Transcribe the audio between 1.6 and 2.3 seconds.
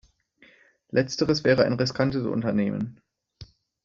ein riskantes